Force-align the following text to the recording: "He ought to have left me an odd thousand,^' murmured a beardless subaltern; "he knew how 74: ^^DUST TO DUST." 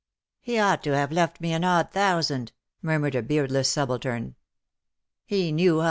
"He 0.41 0.57
ought 0.57 0.81
to 0.85 0.95
have 0.95 1.11
left 1.11 1.39
me 1.39 1.53
an 1.53 1.63
odd 1.63 1.91
thousand,^' 1.91 2.51
murmured 2.81 3.13
a 3.13 3.21
beardless 3.21 3.69
subaltern; 3.69 4.33
"he 5.27 5.51
knew 5.51 5.51
how 5.51 5.51
74: 5.51 5.51
^^DUST 5.51 5.51
TO 5.51 5.71
DUST." 5.73 5.77